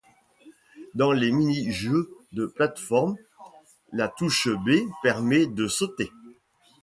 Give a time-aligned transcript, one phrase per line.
[0.95, 3.17] Dans les mini-jeux de plateforme,
[3.91, 6.09] la touche B permet de sauter.